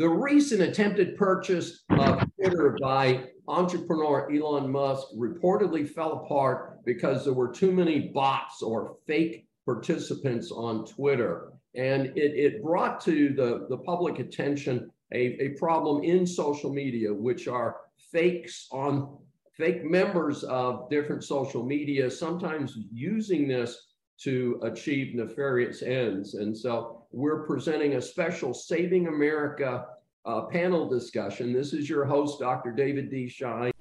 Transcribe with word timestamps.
The 0.00 0.08
recent 0.08 0.62
attempted 0.62 1.14
purchase 1.18 1.84
of 1.90 2.24
Twitter 2.34 2.74
by 2.80 3.24
entrepreneur 3.46 4.32
Elon 4.32 4.72
Musk 4.72 5.08
reportedly 5.14 5.86
fell 5.86 6.24
apart 6.24 6.82
because 6.86 7.22
there 7.22 7.34
were 7.34 7.52
too 7.52 7.70
many 7.70 8.08
bots 8.08 8.62
or 8.62 8.96
fake 9.06 9.46
participants 9.66 10.50
on 10.52 10.86
Twitter. 10.86 11.52
And 11.74 12.06
it, 12.16 12.32
it 12.34 12.62
brought 12.62 13.02
to 13.02 13.34
the, 13.34 13.66
the 13.68 13.76
public 13.76 14.20
attention 14.20 14.90
a, 15.12 15.36
a 15.38 15.48
problem 15.58 16.02
in 16.02 16.26
social 16.26 16.72
media, 16.72 17.12
which 17.12 17.46
are 17.46 17.76
fakes 18.10 18.68
on 18.72 19.18
fake 19.52 19.84
members 19.84 20.44
of 20.44 20.88
different 20.88 21.24
social 21.24 21.62
media, 21.62 22.10
sometimes 22.10 22.78
using 22.90 23.46
this 23.46 23.89
to 24.22 24.60
achieve 24.62 25.14
nefarious 25.14 25.82
ends. 25.82 26.34
And 26.34 26.56
so 26.56 27.04
we're 27.10 27.46
presenting 27.46 27.94
a 27.94 28.02
special 28.02 28.52
Saving 28.52 29.08
America 29.08 29.86
uh, 30.26 30.42
panel 30.42 30.88
discussion. 30.88 31.52
This 31.52 31.72
is 31.72 31.88
your 31.88 32.04
host, 32.04 32.38
Dr. 32.38 32.72
David 32.72 33.10
D. 33.10 33.28
Schein. 33.28 33.72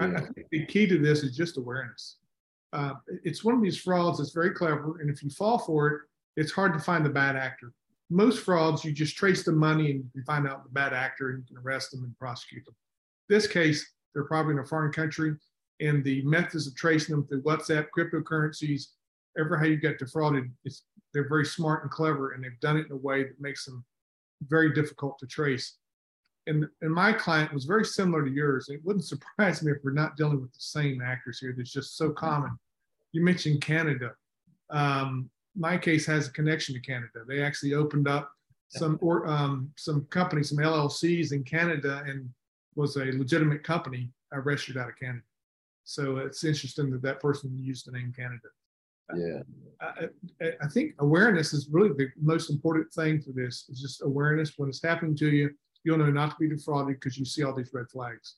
I 0.00 0.20
think 0.34 0.46
the 0.50 0.64
key 0.66 0.86
to 0.86 0.98
this 0.98 1.22
is 1.22 1.36
just 1.36 1.58
awareness. 1.58 2.16
Uh, 2.72 2.94
it's 3.22 3.44
one 3.44 3.54
of 3.54 3.62
these 3.62 3.76
frauds 3.76 4.18
that's 4.18 4.32
very 4.32 4.52
clever, 4.52 5.00
and 5.00 5.10
if 5.10 5.22
you 5.22 5.28
fall 5.28 5.58
for 5.58 5.88
it, 5.88 6.00
it's 6.36 6.52
hard 6.52 6.72
to 6.72 6.78
find 6.78 7.04
the 7.04 7.10
bad 7.10 7.36
actor. 7.36 7.72
Most 8.08 8.40
frauds, 8.40 8.84
you 8.84 8.92
just 8.92 9.16
trace 9.16 9.44
the 9.44 9.52
money 9.52 9.90
and 9.90 10.04
you 10.14 10.22
find 10.22 10.48
out 10.48 10.64
the 10.64 10.70
bad 10.70 10.92
actor 10.92 11.30
and 11.30 11.40
you 11.40 11.44
can 11.44 11.62
arrest 11.62 11.90
them 11.90 12.02
and 12.04 12.18
prosecute 12.18 12.64
them. 12.64 12.74
This 13.30 13.46
case, 13.46 13.92
they're 14.12 14.24
probably 14.24 14.54
in 14.54 14.58
a 14.58 14.64
foreign 14.66 14.92
country, 14.92 15.36
and 15.80 16.02
the 16.02 16.20
methods 16.22 16.66
of 16.66 16.74
tracing 16.74 17.14
them 17.14 17.26
through 17.28 17.42
WhatsApp, 17.42 17.86
cryptocurrencies, 17.96 18.86
ever 19.38 19.56
how 19.56 19.66
you 19.66 19.76
get 19.76 20.00
defrauded, 20.00 20.50
it's, 20.64 20.82
they're 21.14 21.28
very 21.28 21.46
smart 21.46 21.84
and 21.84 21.92
clever, 21.92 22.32
and 22.32 22.42
they've 22.42 22.58
done 22.60 22.76
it 22.76 22.86
in 22.86 22.92
a 22.92 22.96
way 22.96 23.22
that 23.22 23.40
makes 23.40 23.64
them 23.64 23.84
very 24.48 24.74
difficult 24.74 25.16
to 25.20 25.28
trace. 25.28 25.76
And, 26.48 26.66
and 26.82 26.92
my 26.92 27.12
client 27.12 27.54
was 27.54 27.66
very 27.66 27.84
similar 27.84 28.24
to 28.24 28.30
yours. 28.30 28.68
It 28.68 28.80
wouldn't 28.84 29.04
surprise 29.14 29.62
me 29.62 29.70
if 29.70 29.78
we're 29.84 29.92
not 29.92 30.16
dealing 30.16 30.40
with 30.40 30.52
the 30.52 30.58
same 30.58 31.00
actors 31.00 31.38
here. 31.38 31.54
That's 31.56 31.72
just 31.72 31.96
so 31.96 32.10
common. 32.10 32.58
You 33.12 33.24
mentioned 33.24 33.60
Canada. 33.60 34.10
Um, 34.70 35.30
my 35.56 35.78
case 35.78 36.04
has 36.06 36.26
a 36.26 36.32
connection 36.32 36.74
to 36.74 36.80
Canada. 36.80 37.20
They 37.28 37.44
actually 37.44 37.74
opened 37.74 38.08
up 38.08 38.32
some 38.70 38.98
or 39.00 39.28
um, 39.28 39.70
some 39.76 40.04
companies, 40.06 40.48
some 40.48 40.58
LLCs 40.58 41.32
in 41.32 41.44
Canada, 41.44 42.02
and 42.06 42.28
was 42.74 42.96
a 42.96 43.06
legitimate 43.12 43.62
company 43.64 44.10
registered 44.32 44.76
out 44.76 44.88
of 44.88 44.98
Canada. 44.98 45.22
So 45.84 46.18
it's 46.18 46.44
interesting 46.44 46.90
that 46.90 47.02
that 47.02 47.20
person 47.20 47.56
used 47.58 47.86
the 47.86 47.92
name 47.92 48.12
Canada. 48.16 48.48
Yeah, 49.16 49.42
I, 49.80 50.52
I, 50.62 50.68
think 50.68 50.94
awareness 51.00 51.52
is 51.52 51.68
really 51.68 51.88
the 51.88 52.10
most 52.20 52.48
important 52.48 52.92
thing 52.92 53.20
for 53.20 53.32
this. 53.32 53.64
Is 53.68 53.80
just 53.80 54.02
awareness 54.02 54.52
when 54.56 54.68
it's 54.68 54.80
happening 54.82 55.16
to 55.16 55.28
you. 55.28 55.50
You'll 55.82 55.98
know 55.98 56.12
not 56.12 56.30
to 56.30 56.36
be 56.38 56.48
defrauded 56.48 56.94
because 56.94 57.18
you 57.18 57.24
see 57.24 57.42
all 57.42 57.52
these 57.52 57.70
red 57.72 57.90
flags. 57.90 58.36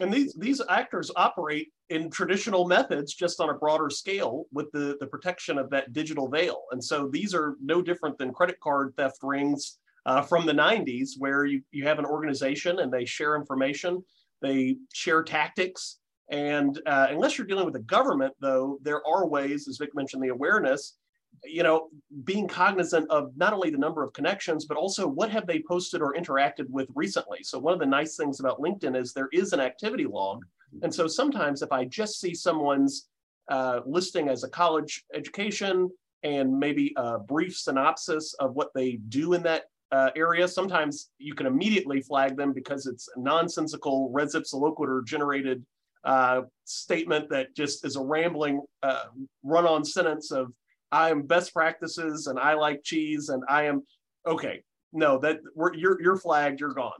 And 0.00 0.12
these 0.12 0.34
these 0.34 0.60
actors 0.68 1.10
operate 1.16 1.72
in 1.88 2.10
traditional 2.10 2.66
methods, 2.66 3.14
just 3.14 3.40
on 3.40 3.48
a 3.48 3.54
broader 3.54 3.88
scale, 3.88 4.44
with 4.52 4.70
the 4.72 4.98
the 5.00 5.06
protection 5.06 5.56
of 5.56 5.70
that 5.70 5.94
digital 5.94 6.28
veil. 6.28 6.64
And 6.72 6.84
so 6.84 7.08
these 7.08 7.34
are 7.34 7.54
no 7.62 7.80
different 7.80 8.18
than 8.18 8.32
credit 8.32 8.60
card 8.60 8.92
theft 8.98 9.20
rings 9.22 9.78
uh, 10.06 10.22
from 10.22 10.46
the 10.46 10.52
90s, 10.52 11.10
where 11.18 11.44
you, 11.44 11.62
you 11.70 11.84
have 11.84 11.98
an 11.98 12.06
organization 12.06 12.80
and 12.80 12.92
they 12.92 13.04
share 13.04 13.36
information, 13.36 14.02
they 14.40 14.76
share 14.92 15.22
tactics. 15.22 15.98
And 16.30 16.80
uh, 16.86 17.08
unless 17.10 17.36
you're 17.36 17.46
dealing 17.46 17.64
with 17.64 17.74
the 17.74 17.80
government, 17.80 18.34
though, 18.40 18.78
there 18.82 19.06
are 19.06 19.26
ways, 19.26 19.68
as 19.68 19.78
Vic 19.78 19.94
mentioned, 19.94 20.22
the 20.22 20.28
awareness, 20.28 20.96
you 21.44 21.62
know, 21.62 21.88
being 22.24 22.48
cognizant 22.48 23.10
of 23.10 23.32
not 23.36 23.52
only 23.52 23.70
the 23.70 23.78
number 23.78 24.02
of 24.02 24.12
connections, 24.12 24.64
but 24.64 24.76
also 24.76 25.06
what 25.06 25.30
have 25.30 25.46
they 25.46 25.62
posted 25.68 26.00
or 26.00 26.14
interacted 26.14 26.68
with 26.68 26.88
recently. 26.94 27.42
So 27.42 27.58
one 27.58 27.74
of 27.74 27.80
the 27.80 27.86
nice 27.86 28.16
things 28.16 28.40
about 28.40 28.60
LinkedIn 28.60 28.96
is 28.96 29.12
there 29.12 29.28
is 29.32 29.52
an 29.52 29.60
activity 29.60 30.06
log. 30.06 30.44
And 30.82 30.94
so 30.94 31.06
sometimes 31.06 31.62
if 31.62 31.72
I 31.72 31.84
just 31.84 32.20
see 32.20 32.34
someone's 32.34 33.08
uh, 33.48 33.80
listing 33.84 34.28
as 34.28 34.44
a 34.44 34.48
college 34.48 35.04
education 35.14 35.90
and 36.22 36.58
maybe 36.58 36.92
a 36.96 37.18
brief 37.18 37.56
synopsis 37.56 38.34
of 38.34 38.54
what 38.54 38.70
they 38.74 38.92
do 39.08 39.34
in 39.34 39.42
that 39.42 39.64
uh, 39.92 40.10
area, 40.16 40.48
sometimes 40.48 41.10
you 41.18 41.34
can 41.34 41.46
immediately 41.46 42.00
flag 42.00 42.36
them 42.36 42.52
because 42.52 42.86
it's 42.86 43.08
a 43.14 43.20
nonsensical 43.20 44.10
res 44.10 44.34
ipsa 44.34 44.54
loquitur 44.54 45.04
generated 45.04 45.64
uh, 46.04 46.42
statement 46.64 47.28
that 47.28 47.54
just 47.54 47.84
is 47.84 47.96
a 47.96 48.02
rambling 48.02 48.60
uh, 48.82 49.04
run 49.42 49.66
on 49.66 49.84
sentence 49.84 50.32
of 50.32 50.52
I 50.90 51.10
am 51.10 51.22
best 51.22 51.54
practices 51.54 52.26
and 52.26 52.38
I 52.38 52.54
like 52.54 52.82
cheese 52.82 53.28
and 53.28 53.42
I 53.48 53.64
am 53.64 53.82
okay. 54.26 54.62
No, 54.92 55.18
that 55.18 55.40
you're 55.74 56.00
you're 56.02 56.16
flagged. 56.16 56.60
You're 56.60 56.74
gone. 56.74 56.92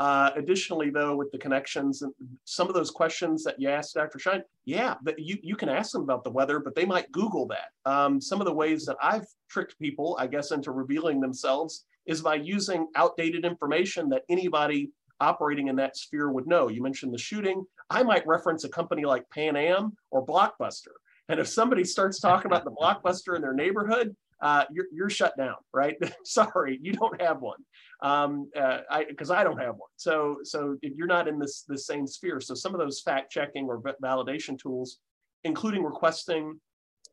Uh, 0.00 0.30
additionally, 0.36 0.90
though, 0.90 1.16
with 1.16 1.30
the 1.32 1.38
connections 1.38 2.02
and 2.02 2.12
some 2.44 2.68
of 2.68 2.74
those 2.74 2.90
questions 2.90 3.42
that 3.42 3.60
you 3.60 3.68
asked 3.68 3.94
Dr. 3.94 4.20
Schein, 4.20 4.42
yeah, 4.64 4.94
that 5.02 5.18
you, 5.18 5.38
you 5.42 5.56
can 5.56 5.68
ask 5.68 5.90
them 5.90 6.02
about 6.02 6.22
the 6.22 6.30
weather, 6.30 6.60
but 6.60 6.76
they 6.76 6.84
might 6.84 7.10
Google 7.10 7.48
that. 7.48 7.70
Um, 7.90 8.20
some 8.20 8.40
of 8.40 8.46
the 8.46 8.52
ways 8.52 8.84
that 8.86 8.96
I've 9.02 9.26
tricked 9.50 9.76
people, 9.80 10.16
I 10.20 10.28
guess, 10.28 10.52
into 10.52 10.70
revealing 10.70 11.20
themselves 11.20 11.84
is 12.08 12.22
by 12.22 12.34
using 12.34 12.88
outdated 12.96 13.44
information 13.44 14.08
that 14.08 14.22
anybody 14.28 14.90
operating 15.20 15.68
in 15.68 15.76
that 15.76 15.96
sphere 15.96 16.32
would 16.32 16.46
know. 16.46 16.68
You 16.68 16.82
mentioned 16.82 17.12
the 17.12 17.18
shooting. 17.18 17.64
I 17.90 18.02
might 18.02 18.26
reference 18.26 18.64
a 18.64 18.68
company 18.68 19.04
like 19.04 19.28
Pan 19.30 19.56
Am 19.56 19.92
or 20.10 20.24
Blockbuster. 20.24 20.94
And 21.28 21.38
if 21.38 21.46
somebody 21.46 21.84
starts 21.84 22.18
talking 22.18 22.50
about 22.50 22.64
the 22.64 22.70
Blockbuster 22.80 23.36
in 23.36 23.42
their 23.42 23.52
neighborhood, 23.52 24.16
uh, 24.40 24.64
you're, 24.70 24.86
you're 24.92 25.10
shut 25.10 25.36
down, 25.36 25.56
right? 25.74 25.96
Sorry, 26.24 26.78
you 26.80 26.92
don't 26.92 27.20
have 27.20 27.40
one, 27.40 27.58
um, 28.02 28.48
uh, 28.56 28.78
I 28.88 29.04
because 29.04 29.30
I 29.30 29.42
don't 29.42 29.58
have 29.58 29.74
one. 29.74 29.90
So 29.96 30.38
so 30.44 30.76
you're 30.80 31.08
not 31.08 31.26
in 31.26 31.40
this 31.40 31.64
this 31.66 31.86
same 31.86 32.06
sphere. 32.06 32.40
So 32.40 32.54
some 32.54 32.72
of 32.72 32.78
those 32.78 33.00
fact 33.00 33.32
checking 33.32 33.66
or 33.66 33.82
validation 34.00 34.56
tools, 34.56 34.98
including 35.42 35.82
requesting 35.82 36.60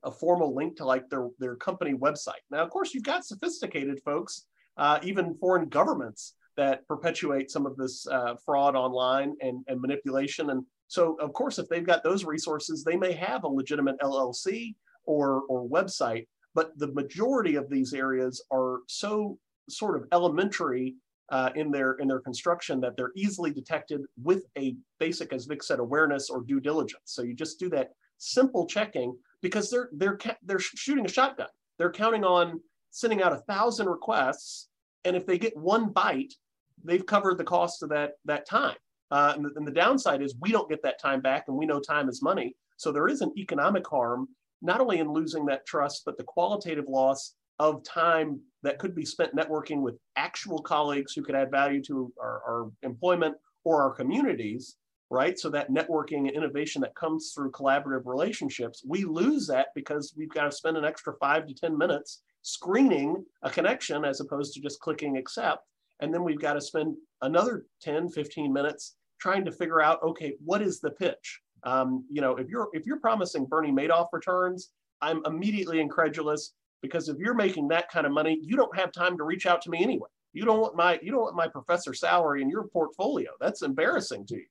a 0.04 0.12
formal 0.12 0.54
link 0.54 0.78
to 0.78 0.86
like 0.86 1.10
their 1.10 1.30
their 1.40 1.56
company 1.56 1.96
website. 1.96 2.44
Now, 2.52 2.60
of 2.60 2.70
course, 2.70 2.94
you've 2.94 3.04
got 3.04 3.26
sophisticated 3.26 4.00
folks 4.06 4.46
uh, 4.78 5.00
even 5.03 5.36
foreign 5.36 5.68
governments 5.69 6.36
that 6.58 6.88
perpetuate 6.88 7.52
some 7.52 7.66
of 7.66 7.75
this 7.75 8.08
uh, 8.08 8.36
fraud 8.46 8.75
online 8.75 9.36
and, 9.41 9.63
and 9.68 9.81
manipulation. 9.81 10.52
And 10.52 10.63
so, 10.88 11.18
of 11.19 11.34
course, 11.34 11.59
if 11.59 11.68
they've 11.68 11.86
got 11.86 12.03
those 12.03 12.24
resources, 12.24 12.84
they 12.84 12.96
may 12.96 13.12
have 13.14 13.44
a 13.44 13.47
legitimate 13.47 14.00
LLC 14.00 14.75
or, 15.06 15.41
or 15.50 15.68
website, 15.68 16.28
but 16.53 16.78
the 16.78 16.91
majority 16.94 17.56
of 17.56 17.69
these 17.69 17.94
areas 17.94 18.44
are 18.52 18.80
so 18.88 19.38
sort 19.69 19.97
of 19.97 20.08
elementary 20.12 20.96
uh, 21.30 21.50
in 21.56 21.72
their 21.72 21.94
in 21.94 22.08
their 22.08 22.19
construction 22.19 22.80
that 22.80 22.96
they're 22.96 23.12
easily 23.16 23.52
detected 23.52 24.02
with 24.22 24.46
a 24.58 24.75
basic, 25.00 25.34
as 25.34 25.46
Vic 25.46 25.64
said, 25.64 25.80
awareness 25.80 26.30
or 26.30 26.44
due 26.44 26.59
diligence. 26.59 27.02
So 27.06 27.24
you 27.24 27.34
just 27.34 27.59
do 27.59 27.69
that 27.69 27.94
simple 28.18 28.68
checking 28.68 29.18
because 29.41 29.69
they're 29.69 29.90
they're 29.94 30.19
they're 30.44 30.59
shooting 30.59 31.06
a 31.06 31.09
shotgun. 31.09 31.47
They're 31.78 31.91
counting 31.91 32.24
on 32.24 32.62
sending 32.96 33.22
out 33.22 33.34
a 33.34 33.38
thousand 33.38 33.90
requests, 33.90 34.70
and 35.04 35.18
if 35.18 35.26
they 35.26 35.38
get 35.38 35.56
one 35.58 35.90
bite, 35.90 36.34
they've 36.84 37.06
covered 37.06 37.38
the 37.38 37.44
cost 37.44 37.84
of 37.84 37.90
that 37.90 38.14
that 38.24 38.48
time. 38.48 38.78
Uh, 39.12 39.34
and, 39.36 39.46
the, 39.46 39.52
and 39.58 39.68
the 39.68 39.72
downside 39.72 40.22
is 40.22 40.34
we 40.40 40.52
don't 40.52 40.70
get 40.70 40.82
that 40.82 41.00
time 41.00 41.20
back, 41.20 41.44
and 41.48 41.58
we 41.58 41.66
know 41.66 41.80
time 41.80 42.08
is 42.08 42.22
money. 42.22 42.56
So 42.78 42.92
there 42.92 43.10
is 43.10 43.22
an 43.22 43.34
economic 43.38 43.86
harm, 43.86 44.30
not 44.62 44.80
only 44.80 45.00
in 45.00 45.12
losing 45.12 45.46
that 45.46 45.66
trust, 45.66 46.04
but 46.06 46.18
the 46.18 46.24
qualitative 46.24 46.86
loss 46.88 47.36
of 47.60 47.84
time 47.84 48.40
that 48.64 48.80
could 48.80 48.96
be 48.96 49.06
spent 49.06 49.36
networking 49.36 49.82
with 49.82 49.96
actual 50.16 50.62
colleagues 50.62 51.14
who 51.14 51.22
could 51.22 51.36
add 51.36 51.52
value 51.52 51.82
to 51.84 52.12
our, 52.20 52.42
our 52.48 52.72
employment 52.82 53.36
or 53.66 53.82
our 53.84 53.92
communities 53.92 54.78
right? 55.10 55.38
So 55.38 55.50
that 55.50 55.72
networking 55.72 56.20
and 56.20 56.32
innovation 56.32 56.82
that 56.82 56.96
comes 56.96 57.32
through 57.34 57.52
collaborative 57.52 58.06
relationships, 58.06 58.84
we 58.86 59.04
lose 59.04 59.48
that 59.48 59.68
because 59.76 60.14
we've 60.18 60.30
got 60.30 60.46
to 60.46 60.52
spend 60.52 60.78
an 60.78 60.85
extra 60.85 61.14
five 61.20 61.46
to 61.47 61.53
10 61.53 61.78
minutes 61.78 62.22
screening 62.41 63.24
a 63.44 63.50
connection 63.50 64.06
as 64.06 64.20
opposed 64.20 64.53
to 64.53 64.62
just 64.62 64.79
clicking 64.79 65.18
accept. 65.18 65.68
And 66.00 66.14
then 66.14 66.24
we've 66.24 66.40
got 66.40 66.53
to 66.53 66.62
spend 66.62 66.96
another 67.22 67.66
10, 67.82 68.09
15 68.09 68.52
minutes 68.52 68.96
trying 69.20 69.46
to 69.46 69.52
figure 69.52 69.82
out, 69.82 70.02
okay, 70.03 70.34
what 70.44 70.62
is 70.62 70.79
the 70.79 70.91
pitch? 70.91 71.41
Um, 71.64 72.06
you 72.12 72.22
know, 72.22 72.35
if 72.35 72.47
you're 72.50 72.70
if 72.74 72.85
you're 72.85 73.00
promising 73.00 73.46
Bernie 73.46 73.72
Madoff 73.72 74.08
returns, 74.12 74.70
I'm 75.02 75.22
immediately 75.26 75.79
incredulous 75.79 76.53
because 76.82 77.09
if 77.09 77.18
you're 77.18 77.34
making 77.34 77.68
that 77.70 77.90
kind 77.90 78.06
of 78.06 78.12
money, 78.12 78.40
you 78.44 78.56
don't 78.56 78.76
have 78.78 78.91
time 78.91 79.18
to 79.18 79.24
reach 79.24 79.47
out 79.47 79.62
to 79.64 79.72
me 79.72 79.82
anyway. 79.82 80.09
You 80.34 80.46
don't 80.46 80.59
want 80.59 80.76
my 80.76 81.00
you 81.02 81.12
don't 81.12 81.22
want 81.22 81.35
my 81.35 81.47
professor 81.47 81.94
salary 81.94 82.41
in 82.44 82.50
your 82.50 82.68
portfolio. 82.68 83.32
That's 83.40 83.64
embarrassing 83.64 84.28
to 84.28 84.35
you. 84.35 84.46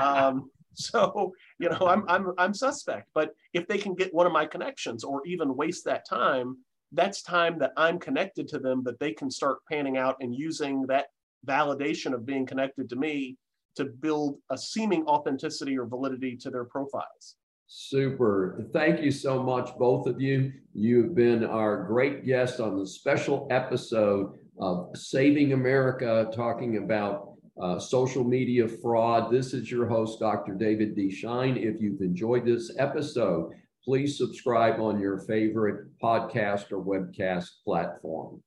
Um, 0.00 0.50
so 0.74 1.32
you 1.58 1.68
know, 1.68 1.86
I'm 1.86 2.04
I'm 2.08 2.32
I'm 2.38 2.54
suspect. 2.54 3.08
But 3.14 3.34
if 3.52 3.66
they 3.66 3.78
can 3.78 3.94
get 3.94 4.14
one 4.14 4.26
of 4.26 4.32
my 4.32 4.46
connections 4.46 5.04
or 5.04 5.26
even 5.26 5.56
waste 5.56 5.84
that 5.84 6.08
time, 6.08 6.58
that's 6.92 7.22
time 7.22 7.58
that 7.58 7.72
I'm 7.76 7.98
connected 7.98 8.48
to 8.48 8.58
them 8.58 8.82
that 8.84 8.98
they 8.98 9.12
can 9.12 9.30
start 9.30 9.58
panning 9.70 9.96
out 9.96 10.16
and 10.20 10.34
using 10.34 10.86
that 10.86 11.06
validation 11.46 12.12
of 12.14 12.26
being 12.26 12.46
connected 12.46 12.88
to 12.90 12.96
me 12.96 13.36
to 13.76 13.84
build 13.84 14.38
a 14.50 14.58
seeming 14.58 15.04
authenticity 15.06 15.78
or 15.78 15.86
validity 15.86 16.36
to 16.36 16.50
their 16.50 16.64
profiles. 16.64 17.36
Super. 17.68 18.66
Thank 18.72 19.02
you 19.02 19.10
so 19.10 19.42
much, 19.42 19.76
both 19.78 20.06
of 20.06 20.20
you. 20.20 20.52
You've 20.72 21.14
been 21.14 21.44
our 21.44 21.84
great 21.84 22.24
guest 22.24 22.60
on 22.60 22.78
the 22.78 22.86
special 22.86 23.46
episode 23.50 24.38
of 24.58 24.96
Saving 24.96 25.52
America, 25.52 26.30
talking 26.34 26.78
about 26.78 27.27
uh, 27.60 27.78
social 27.78 28.24
media 28.24 28.68
fraud. 28.68 29.32
This 29.32 29.52
is 29.52 29.70
your 29.70 29.86
host, 29.86 30.20
Dr. 30.20 30.54
David 30.54 30.94
D. 30.94 31.10
Schein. 31.10 31.56
If 31.56 31.80
you've 31.80 32.00
enjoyed 32.00 32.44
this 32.44 32.74
episode, 32.78 33.52
please 33.84 34.16
subscribe 34.18 34.80
on 34.80 35.00
your 35.00 35.18
favorite 35.18 35.86
podcast 36.02 36.72
or 36.72 36.82
webcast 36.82 37.48
platform. 37.64 38.42